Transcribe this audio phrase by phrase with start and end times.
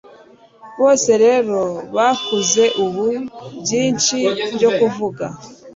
[0.79, 1.59] bose rero
[1.95, 3.05] bakuze ubu,
[3.61, 4.15] byinshi
[4.55, 5.25] byo kuvuga